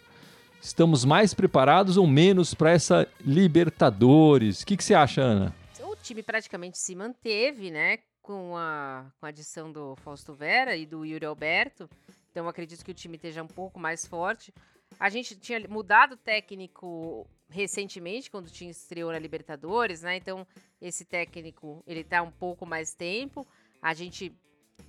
[0.62, 4.62] Estamos mais preparados ou menos para essa Libertadores?
[4.62, 5.56] O que, que você acha, Ana?
[5.82, 8.00] O time praticamente se manteve, né?
[8.26, 11.88] Com a, com a adição do Fausto Vera e do Yuri Alberto.
[12.32, 14.52] Então acredito que o time esteja um pouco mais forte.
[15.00, 20.16] A gente tinha mudado o técnico recentemente, quando tinha estreou na Libertadores, né?
[20.16, 20.48] Então,
[20.82, 23.46] esse técnico, ele tá um pouco mais tempo.
[23.80, 24.34] A gente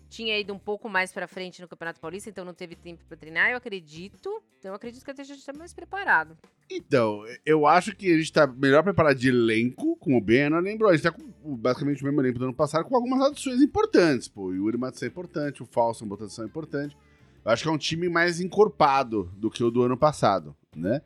[0.09, 3.17] tinha ido um pouco mais para frente no Campeonato Paulista, então não teve tempo para
[3.17, 4.43] treinar, eu acredito.
[4.59, 6.37] Então eu acredito que a gente está mais preparado.
[6.71, 10.91] Então, eu acho que a gente está melhor preparado de elenco, como o Bena lembrou.
[10.91, 14.27] A gente está com basicamente o mesmo elenco do ano passado, com algumas adições importantes.
[14.27, 16.97] Pô, o Yuri Matos é importante, o Falso botação importante.
[17.45, 21.03] Eu acho que é um time mais encorpado do que o do ano passado, né?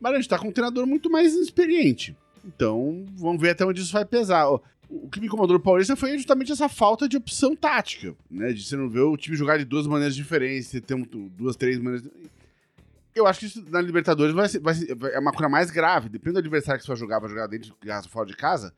[0.00, 2.16] Mas a gente está com um treinador muito mais experiente.
[2.44, 4.46] Então, vamos ver até onde isso vai pesar
[4.92, 8.52] o que me incomodou no Paulista foi justamente essa falta de opção tática, né?
[8.52, 10.82] De você não ver o time jogar de duas maneiras diferentes, ter
[11.30, 12.06] duas, três maneiras.
[13.14, 16.10] Eu acho que isso na Libertadores vai ser, vai ser, é uma coisa mais grave.
[16.10, 18.74] Depende do adversário que você vai jogar, vai jogar dentro de casa, fora de casa.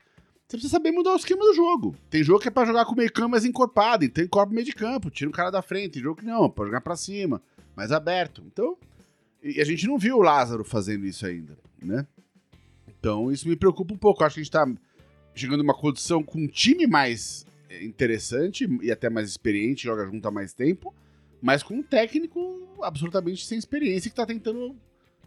[0.47, 1.97] Você precisa saber mudar o esquema do jogo.
[2.09, 4.67] Tem jogo que é pra jogar com meio campo mais encorpado, então encorpa o meio
[4.67, 5.95] de campo, tira o cara da frente.
[5.95, 7.43] Tem jogo que não, pra jogar pra cima,
[7.75, 8.43] mais aberto.
[8.47, 8.77] Então,
[9.43, 12.07] e a gente não viu o Lázaro fazendo isso ainda, né?
[12.89, 14.23] Então, isso me preocupa um pouco.
[14.23, 14.67] Eu acho que a gente tá
[15.35, 20.27] chegando numa condição com um time mais eh, interessante e até mais experiente, joga junto
[20.27, 20.95] há mais tempo,
[21.43, 24.77] mas com um técnico absolutamente sem experiência que tá tentando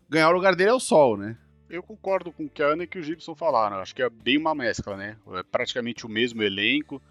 [0.09, 1.37] ganhar o lugar dele ao sol, né?
[1.69, 3.77] Eu concordo com o que a Ana e que o Gibson falaram.
[3.77, 5.17] Acho que é bem uma mescla, né?
[5.33, 7.01] É praticamente o mesmo elenco.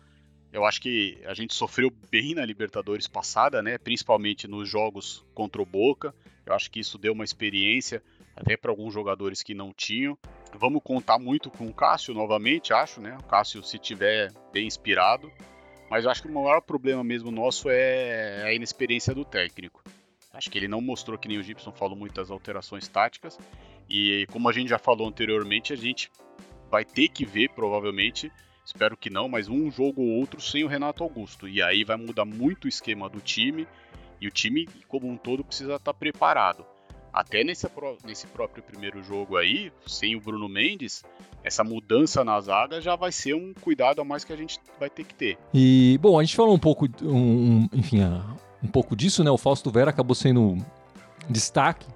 [0.51, 3.77] Eu acho que a gente sofreu bem na Libertadores passada, né?
[3.77, 6.15] Principalmente nos jogos contra o Boca.
[6.47, 8.03] Eu acho que isso deu uma experiência
[8.37, 10.17] até para alguns jogadores que não tinham.
[10.55, 13.17] Vamos contar muito com o Cássio novamente, acho, né?
[13.19, 15.33] O Cássio, se tiver bem inspirado.
[15.91, 19.83] Mas eu acho que o maior problema mesmo nosso é a inexperiência do técnico.
[20.33, 23.39] Acho que ele não mostrou, que nem o Gibson falou, muitas alterações táticas.
[23.89, 26.11] E como a gente já falou anteriormente, a gente
[26.71, 28.31] vai ter que ver, provavelmente,
[28.65, 31.49] espero que não, mas um jogo ou outro sem o Renato Augusto.
[31.49, 33.67] E aí vai mudar muito o esquema do time.
[34.21, 36.67] E o time, como um todo, precisa estar preparado
[37.17, 37.67] até nesse,
[38.05, 41.03] nesse próprio primeiro jogo aí, sem o Bruno Mendes,
[41.43, 44.91] essa mudança na zaga já vai ser um cuidado a mais que a gente vai
[44.91, 45.39] ter que ter.
[45.55, 48.01] E, bom, a gente falou um pouco, um, enfim,
[48.63, 49.31] um pouco disso, né?
[49.31, 50.59] O Fausto Vera acabou sendo
[51.27, 51.87] destaque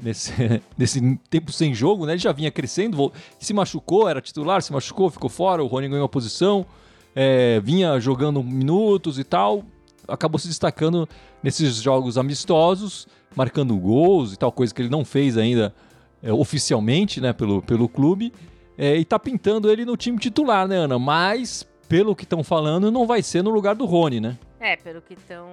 [0.00, 0.32] nesse,
[0.78, 2.12] nesse tempo sem jogo, né?
[2.12, 6.04] Ele já vinha crescendo, se machucou, era titular, se machucou, ficou fora, o Rony ganhou
[6.04, 6.64] a posição,
[7.12, 9.64] é, vinha jogando minutos e tal,
[10.06, 11.08] acabou se destacando
[11.42, 15.74] nesses jogos amistosos marcando gols e tal, coisa que ele não fez ainda
[16.22, 18.32] é, oficialmente né, pelo, pelo clube.
[18.76, 20.98] É, e tá pintando ele no time titular, né, Ana?
[20.98, 24.38] Mas, pelo que estão falando, não vai ser no lugar do Rony, né?
[24.58, 25.48] É, pelo que estão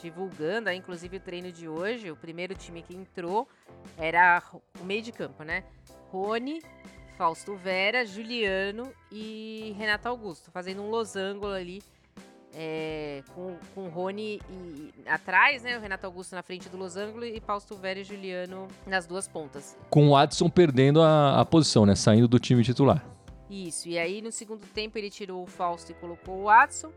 [0.00, 3.48] divulgando, inclusive o treino de hoje, o primeiro time que entrou
[3.98, 4.42] era
[4.80, 5.64] o meio de campo, né?
[6.10, 6.62] Rony,
[7.16, 11.82] Fausto Vera, Juliano e Renato Augusto, fazendo um losango ali
[12.54, 13.56] é, com,
[13.96, 15.78] Rony e, atrás, né?
[15.78, 19.26] O Renato Augusto na frente do Los Angeles e Fausto Vera e Juliano nas duas
[19.26, 19.76] pontas.
[19.88, 21.94] Com o Adson perdendo a, a posição, né?
[21.94, 23.02] Saindo do time titular.
[23.48, 26.92] Isso, e aí no segundo tempo ele tirou o Fausto e colocou o Adson,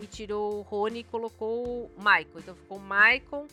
[0.00, 2.38] e tirou o Rony e colocou o Michael.
[2.38, 3.46] Então ficou o Michael,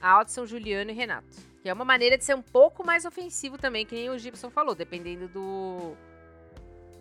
[0.00, 1.28] Adson, Juliano e Renato.
[1.62, 4.50] Que é uma maneira de ser um pouco mais ofensivo também, que nem o Gibson
[4.50, 5.94] falou, dependendo do,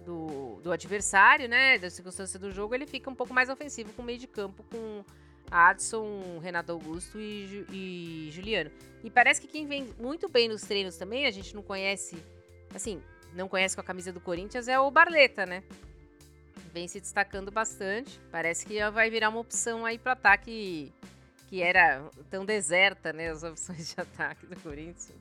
[0.05, 1.79] do, do adversário, né?
[1.79, 4.63] Da circunstância do jogo, ele fica um pouco mais ofensivo com o meio de campo,
[4.69, 5.03] com
[5.51, 8.71] Adson, Renato Augusto e, e Juliano.
[9.03, 12.15] E parece que quem vem muito bem nos treinos também, a gente não conhece,
[12.73, 13.01] assim,
[13.33, 15.63] não conhece com a camisa do Corinthians, é o Barleta, né?
[16.73, 18.19] Vem se destacando bastante.
[18.31, 20.91] Parece que vai virar uma opção aí para ataque
[21.49, 23.29] que era tão deserta, né?
[23.29, 25.11] As opções de ataque do Corinthians.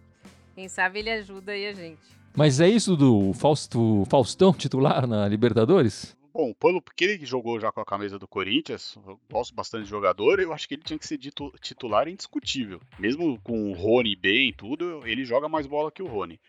[0.55, 2.21] Quem sabe ele ajuda aí a gente.
[2.37, 6.17] Mas é isso do Fausto, Faustão titular na Libertadores?
[6.33, 8.97] Bom, pelo que ele jogou já com a camisa do Corinthians,
[9.31, 11.19] gosto bastante de jogador, eu acho que ele tinha que ser
[11.61, 12.81] titular indiscutível.
[12.99, 16.41] Mesmo com o Rony bem e tudo, ele joga mais bola que o Rony.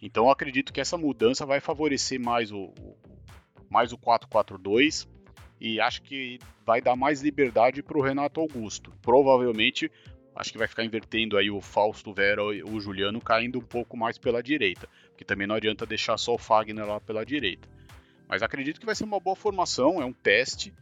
[0.00, 2.72] Então eu acredito que essa mudança vai favorecer mais o,
[3.70, 5.08] mais o 4-4-2
[5.60, 8.92] e acho que vai dar mais liberdade para o Renato Augusto.
[9.00, 9.90] Provavelmente
[10.34, 13.96] acho que vai ficar invertendo aí o Fausto Vera e o Juliano caindo um pouco
[13.96, 17.68] mais pela direita, porque também não adianta deixar só o Fagner lá pela direita.
[18.28, 20.72] Mas acredito que vai ser uma boa formação, é um teste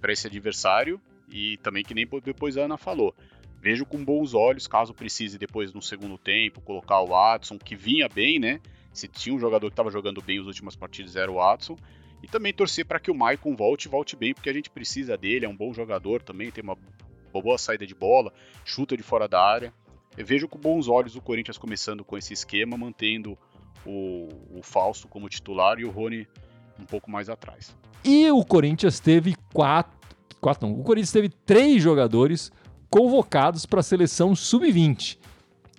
[0.00, 3.14] para esse adversário e também que nem depois a Ana falou.
[3.60, 8.08] Vejo com bons olhos, caso precise depois no segundo tempo colocar o Watson, que vinha
[8.08, 8.60] bem, né?
[8.92, 11.76] Se tinha um jogador que estava jogando bem as últimas partidas era o Watson.
[12.22, 15.46] E também torcer para que o Maicon volte volte bem, porque a gente precisa dele,
[15.46, 16.76] é um bom jogador também, tem uma
[17.32, 18.32] boa saída de bola,
[18.64, 19.72] chuta de fora da área.
[20.16, 23.38] Eu vejo com bons olhos o Corinthians começando com esse esquema, mantendo
[23.86, 26.26] o, o como titular e o Rony
[26.78, 27.74] um pouco mais atrás.
[28.04, 29.92] E o Corinthians teve quatro,
[30.40, 32.52] quatro não, o Corinthians teve três jogadores
[32.90, 35.18] convocados para a seleção sub-20.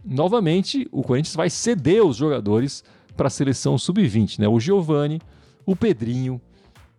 [0.03, 2.83] Novamente, o Corinthians vai ceder os jogadores
[3.15, 4.47] para a seleção sub-20, né?
[4.47, 5.21] O Giovani,
[5.65, 6.39] o Pedrinho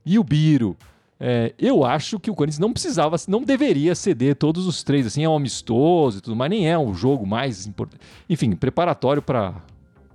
[0.04, 0.76] e o Biro.
[1.18, 5.06] É, eu acho que o Corinthians não precisava, não deveria ceder todos os três.
[5.06, 8.02] Assim, é um amistoso e tudo, mas nem é um jogo mais importante.
[8.28, 9.54] Enfim, preparatório para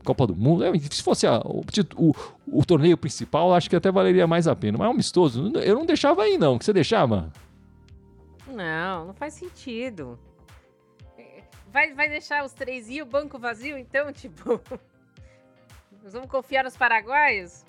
[0.06, 0.64] Copa do Mundo.
[0.64, 1.64] É, se fosse a, o,
[1.98, 2.14] o,
[2.48, 4.78] o, torneio principal, acho que até valeria mais a pena.
[4.78, 6.58] Mas é um amistoso, eu não deixava aí, não.
[6.58, 7.32] Que você deixava?
[8.48, 10.18] Não, não faz sentido.
[11.68, 14.62] Vai, vai deixar os três e o banco vazio, então, tipo.
[16.02, 17.66] Nós vamos confiar nos paraguaios?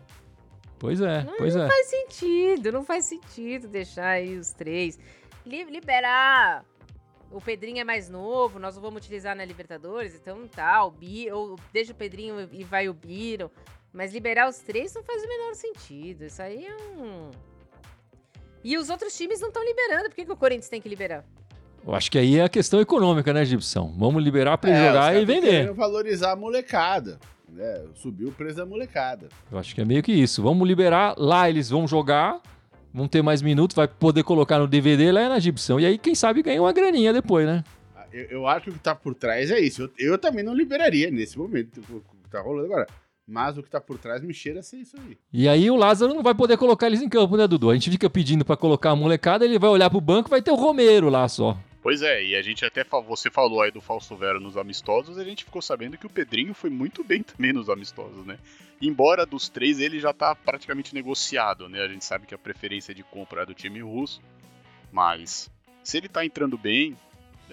[0.78, 1.64] Pois é, não, pois não é.
[1.64, 4.98] Não faz sentido, não faz sentido deixar aí os três.
[5.44, 6.64] Liberar.
[7.30, 11.30] O Pedrinho é mais novo, nós não vamos utilizar na Libertadores, então tá, o Bi,
[11.30, 13.50] ou deixa o Pedrinho e vai o Biro.
[13.92, 16.24] Mas liberar os três não faz o menor sentido.
[16.24, 17.30] Isso aí é um.
[18.62, 20.08] E os outros times não estão liberando.
[20.08, 21.24] Por que, que o Corinthians tem que liberar?
[21.86, 23.94] Eu acho que aí é a questão econômica, né, Gibson?
[23.96, 25.72] Vamos liberar para é, jogar e vender.
[25.72, 27.84] valorizar a molecada né?
[27.94, 29.28] Subiu o preço da molecada.
[29.50, 30.42] Eu acho que é meio que isso.
[30.42, 32.40] Vamos liberar, lá eles vão jogar,
[32.96, 35.78] vão ter mais minutos, vai poder colocar no DVD lá na exibição.
[35.78, 37.62] E aí, quem sabe, ganha uma graninha depois, né?
[37.94, 39.82] Ah, eu, eu acho que o que tá por trás é isso.
[39.82, 42.86] Eu, eu também não liberaria nesse momento o que tá rolando agora.
[43.28, 45.18] Mas o que tá por trás me cheira a ser isso aí.
[45.32, 47.70] E aí o Lázaro não vai poder colocar eles em campo, né, Dudu?
[47.70, 50.52] A gente fica pedindo para colocar a molecada, ele vai olhar pro banco vai ter
[50.52, 51.58] o Romero lá só.
[51.82, 55.24] Pois é, e a gente até você falou aí do Fausto Vera nos amistosos, a
[55.24, 58.38] gente ficou sabendo que o Pedrinho foi muito bem também nos amistosos, né?
[58.80, 61.80] Embora dos três ele já tá praticamente negociado, né?
[61.80, 64.20] A gente sabe que a preferência de compra é do time russo,
[64.92, 65.50] mas
[65.82, 66.96] se ele tá entrando bem,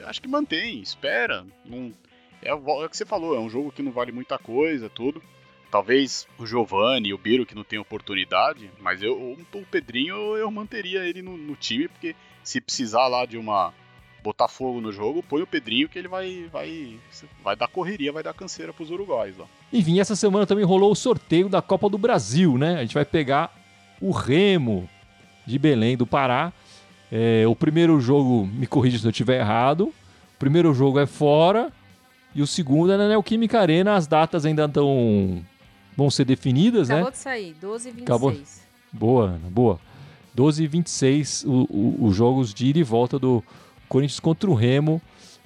[0.05, 1.45] acho que mantém, espera.
[1.65, 1.93] Não,
[2.41, 5.23] é, é o que você falou, é um jogo que não vale muita coisa, tudo.
[5.71, 10.51] Talvez o Giovanni e o Biro que não tem oportunidade, mas eu, o Pedrinho eu
[10.51, 13.73] manteria ele no, no time, porque se precisar lá de uma
[14.23, 16.97] botar fogo no jogo, põe o Pedrinho que ele vai vai
[17.43, 19.45] vai dar correria, vai dar canseira pros uruguais lá.
[19.71, 22.77] Enfim, essa semana também rolou o sorteio da Copa do Brasil, né?
[22.77, 23.53] A gente vai pegar
[23.99, 24.89] o Remo
[25.45, 26.53] de Belém do Pará.
[27.11, 29.93] É, o primeiro jogo, me corrija se eu estiver errado.
[30.35, 31.71] O primeiro jogo é fora
[32.33, 33.95] e o segundo é na Neoquímica Arena.
[33.95, 35.43] As datas ainda estão
[35.95, 37.01] vão ser definidas, Acabou né?
[37.01, 38.09] Acabou de sair, 12 e 26.
[38.09, 38.35] Acabou.
[38.91, 39.79] Boa, Ana, boa.
[40.33, 43.43] 12 e 26 os jogos de ida e volta do,
[43.93, 44.99] Corinthians contra o Remo.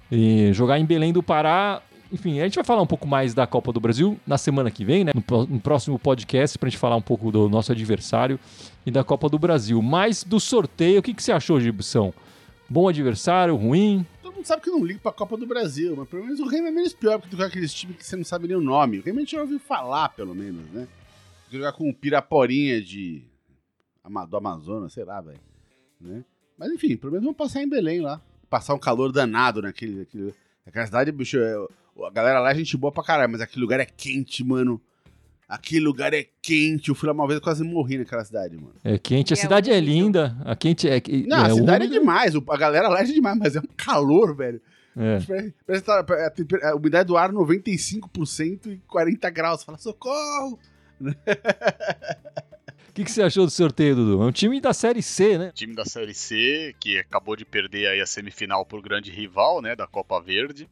[0.09, 1.81] E jogar em Belém do Pará.
[2.09, 4.85] Enfim, a gente vai falar um pouco mais da Copa do Brasil na semana que
[4.85, 5.11] vem, né?
[5.13, 8.39] No, no próximo podcast, para a gente falar um pouco do nosso adversário
[8.85, 9.81] e da Copa do Brasil.
[9.81, 12.13] Mas do sorteio, o que, que você achou, Gibson?
[12.69, 14.05] Bom adversário, ruim?
[14.23, 16.47] Todo mundo sabe que eu não ligo pra Copa do Brasil, mas pelo menos o
[16.47, 18.99] Remo é menos pior do que aqueles times que você não sabe nem o nome.
[18.99, 20.87] O Remo a gente já ouviu falar, pelo menos, né?
[21.51, 23.23] Jogar com o Piraporinha de.
[24.29, 25.39] do Amazonas, sei lá, velho.
[25.99, 26.23] Né?
[26.57, 29.99] Mas enfim, pelo menos vamos passar em Belém lá passar um calor danado naquele.
[29.99, 30.33] Naquele,
[30.65, 31.37] naquela cidade, bicho.
[31.37, 31.55] É,
[32.05, 34.81] a galera lá é gente boa pra caralho, mas aquele lugar é quente, mano.
[35.47, 36.89] Aquele lugar é quente.
[36.89, 38.73] Eu fui lá uma vez e quase morri naquela cidade, mano.
[38.83, 39.33] É quente.
[39.33, 40.37] A é cidade é linda.
[40.43, 41.01] A quente é.
[41.25, 41.95] Não, é a cidade úmido.
[41.95, 42.33] é demais.
[42.35, 44.61] A galera lá é demais, mas é um calor, velho.
[44.97, 45.19] É.
[45.65, 46.05] Parece que tá,
[46.63, 49.63] a, a, umidade do ar 95% e 40 graus.
[49.63, 50.59] Fala, socorro!
[52.97, 54.23] que, que você achou do sorteio, Dudu?
[54.23, 55.51] É um time da Série C, né?
[55.53, 59.75] Time da Série C, que acabou de perder aí a semifinal pro grande rival, né,
[59.75, 60.67] da Copa Verde,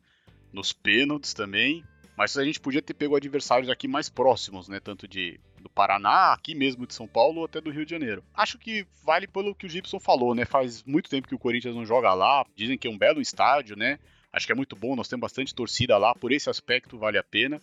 [0.51, 1.83] nos pênaltis também.
[2.17, 6.33] Mas a gente podia ter pego adversários aqui mais próximos, né, tanto de do Paraná,
[6.33, 8.23] aqui mesmo de São Paulo, até do Rio de Janeiro.
[8.35, 10.45] Acho que vale pelo que o Gibson falou, né?
[10.45, 12.45] Faz muito tempo que o Corinthians não joga lá.
[12.55, 13.97] Dizem que é um belo estádio, né?
[14.31, 17.23] Acho que é muito bom, nós temos bastante torcida lá, por esse aspecto vale a
[17.23, 17.59] pena.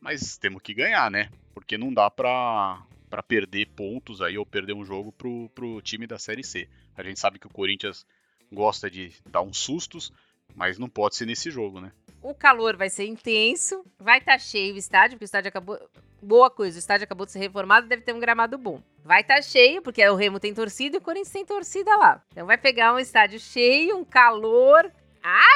[0.00, 1.28] Mas temos que ganhar, né?
[1.54, 2.82] Porque não dá pra
[3.16, 6.68] para perder pontos aí ou perder um jogo pro, pro time da Série C.
[6.94, 8.04] A gente sabe que o Corinthians
[8.52, 10.12] gosta de dar uns sustos,
[10.54, 11.92] mas não pode ser nesse jogo, né?
[12.22, 15.80] O calor vai ser intenso, vai estar tá cheio o estádio, porque o estádio acabou.
[16.20, 18.82] Boa coisa, o estádio acabou de ser reformado, deve ter um gramado bom.
[19.02, 22.22] Vai estar tá cheio, porque o Remo tem torcida e o Corinthians tem torcida lá.
[22.32, 24.92] Então vai pegar um estádio cheio, um calor.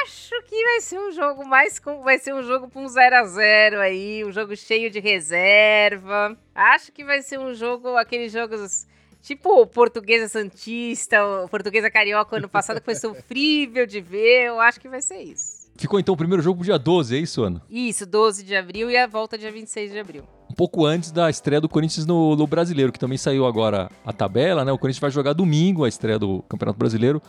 [0.03, 2.03] Acho que vai ser um jogo mais com.
[2.03, 6.37] Vai ser um jogo com um 0 a 0 aí, um jogo cheio de reserva.
[6.53, 8.85] Acho que vai ser um jogo, aqueles jogos
[9.21, 11.17] Tipo Portuguesa Santista,
[11.49, 14.47] Portuguesa Carioca ano passado, que foi sofrível de ver.
[14.47, 15.61] Eu acho que vai ser isso.
[15.77, 17.61] Ficou então o primeiro jogo pro dia 12, é isso, Ana?
[17.69, 20.23] Isso, 12 de abril e a volta dia 26 de abril.
[20.49, 24.11] Um pouco antes da estreia do Corinthians no, no Brasileiro, que também saiu agora a
[24.11, 24.71] tabela, né?
[24.71, 27.21] O Corinthians vai jogar domingo a estreia do Campeonato Brasileiro.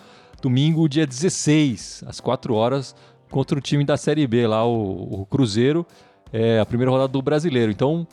[0.43, 2.97] Domingo, dia 16, às 4 horas,
[3.31, 5.87] contra o time da Série B lá, o, o Cruzeiro.
[6.33, 7.71] É a primeira rodada do Brasileiro.
[7.71, 8.07] Então,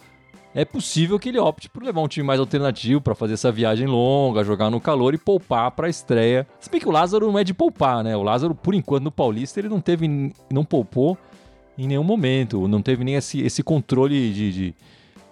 [0.54, 3.88] é possível que ele opte por levar um time mais alternativo para fazer essa viagem
[3.88, 6.48] longa, jogar no calor e poupar para a estreia.
[6.60, 8.16] Se bem que o Lázaro não é de poupar, né?
[8.16, 11.18] O Lázaro, por enquanto, no Paulista, ele não teve, não poupou
[11.78, 14.76] em nenhum momento, não teve nem esse, esse controle de, de,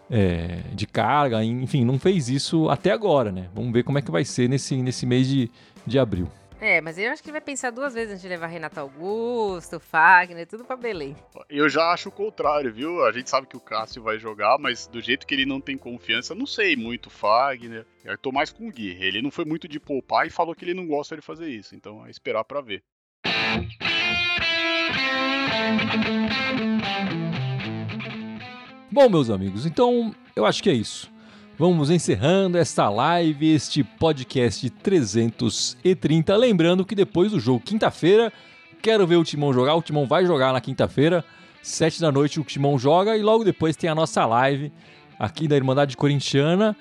[0.10, 3.50] é, de carga, enfim, não fez isso até agora, né?
[3.54, 5.52] Vamos ver como é que vai ser nesse, nesse mês de,
[5.86, 6.28] de abril.
[6.60, 9.80] É, mas eu acho que ele vai pensar duas vezes antes de levar Renato Augusto,
[9.80, 11.16] Fagner, tudo pra Belém.
[11.50, 13.06] Eu já acho o contrário, viu?
[13.06, 15.78] A gente sabe que o Cássio vai jogar, mas do jeito que ele não tem
[15.78, 17.86] confiança, não sei muito Fagner.
[18.04, 18.98] Eu tô mais com o Gui.
[19.00, 21.76] Ele não foi muito de poupar e falou que ele não gosta de fazer isso.
[21.76, 22.84] Então é esperar para ver.
[28.92, 31.12] Bom, meus amigos, então eu acho que é isso.
[31.60, 36.38] Vamos encerrando esta live, este podcast 330.
[36.38, 38.32] Lembrando que depois do jogo, quinta-feira,
[38.80, 39.74] quero ver o Timão jogar.
[39.74, 41.26] O Timão vai jogar na quinta-feira,
[41.64, 44.72] sete da noite o Timão joga e logo depois tem a nossa live
[45.18, 46.78] aqui da Irmandade Corintiana.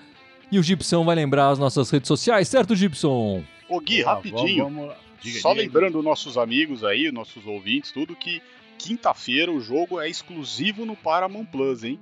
[0.52, 3.42] E o Gibson vai lembrar as nossas redes sociais, certo, Gibson?
[3.70, 4.64] Ô Gui, ah, rapidinho.
[4.64, 6.02] Vamos, vamos diga, Só diga, lembrando diga.
[6.02, 8.42] nossos amigos aí, nossos ouvintes, tudo que
[8.76, 11.98] quinta-feira o jogo é exclusivo no Paramount Plus, hein?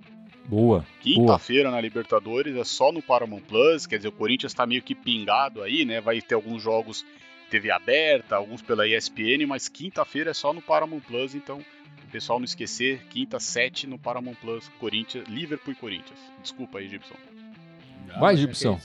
[0.47, 0.85] Boa.
[1.01, 4.95] Quinta-feira na Libertadores é só no Paramount Plus, quer dizer, o Corinthians está meio que
[4.95, 6.01] pingado aí, né?
[6.01, 7.05] Vai ter alguns jogos
[7.51, 12.39] TV aberta, alguns pela ESPN, mas quinta-feira é só no Paramount Plus, então o pessoal
[12.39, 16.19] não esquecer, quinta, sete no Paramount Plus, Corinthians, Liverpool e Corinthians.
[16.43, 17.17] Desculpa aí, Gibson.
[18.19, 18.79] Vai, Gibson.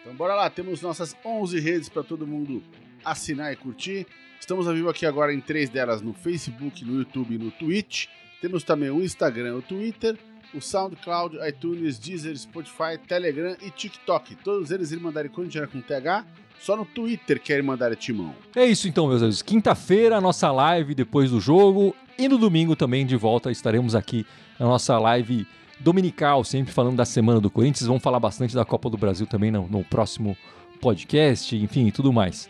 [0.00, 2.62] Então bora lá, temos nossas 11 redes para todo mundo
[3.04, 4.06] assinar e curtir.
[4.40, 8.06] Estamos ao vivo aqui agora em três delas no Facebook, no YouTube e no Twitch.
[8.40, 10.16] Temos também o Instagram e o Twitter
[10.54, 14.36] o SoundCloud, iTunes, Deezer, Spotify, Telegram e TikTok.
[14.36, 16.24] Todos eles Irmandade Corintiana com TH.
[16.60, 18.34] Só no Twitter que é Irmandade Timão.
[18.54, 19.40] É isso então, meus amigos.
[19.40, 21.94] Quinta-feira, nossa live depois do jogo.
[22.18, 24.26] E no domingo também de volta estaremos aqui
[24.58, 25.46] na nossa live
[25.78, 27.86] dominical, sempre falando da semana do Corinthians.
[27.86, 30.36] Vamos falar bastante da Copa do Brasil também no, no próximo
[30.80, 32.48] podcast, enfim, e tudo mais.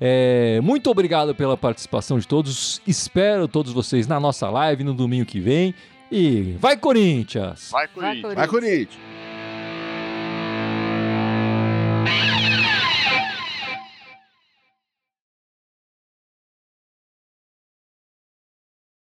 [0.00, 2.80] É, muito obrigado pela participação de todos.
[2.86, 5.74] Espero todos vocês na nossa live no domingo que vem.
[6.10, 7.70] E vai Corinthians!
[7.70, 8.34] Vai Corinthians!
[8.34, 9.17] Vai Corinthians!